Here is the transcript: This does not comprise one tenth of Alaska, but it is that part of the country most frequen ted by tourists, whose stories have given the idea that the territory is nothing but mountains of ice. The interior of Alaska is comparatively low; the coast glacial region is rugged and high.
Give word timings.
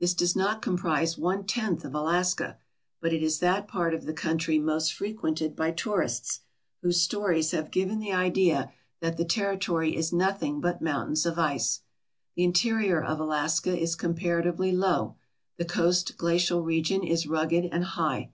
This 0.00 0.14
does 0.14 0.34
not 0.34 0.62
comprise 0.62 1.16
one 1.16 1.44
tenth 1.46 1.84
of 1.84 1.94
Alaska, 1.94 2.58
but 3.00 3.12
it 3.12 3.22
is 3.22 3.38
that 3.38 3.68
part 3.68 3.94
of 3.94 4.04
the 4.04 4.12
country 4.12 4.58
most 4.58 4.90
frequen 4.92 5.36
ted 5.36 5.54
by 5.54 5.70
tourists, 5.70 6.40
whose 6.82 7.00
stories 7.02 7.52
have 7.52 7.70
given 7.70 8.00
the 8.00 8.12
idea 8.12 8.72
that 9.00 9.16
the 9.16 9.24
territory 9.24 9.94
is 9.94 10.12
nothing 10.12 10.60
but 10.60 10.82
mountains 10.82 11.24
of 11.24 11.38
ice. 11.38 11.82
The 12.34 12.42
interior 12.42 13.00
of 13.00 13.20
Alaska 13.20 13.78
is 13.78 13.94
comparatively 13.94 14.72
low; 14.72 15.14
the 15.56 15.64
coast 15.64 16.16
glacial 16.18 16.64
region 16.64 17.04
is 17.04 17.28
rugged 17.28 17.66
and 17.70 17.84
high. 17.84 18.32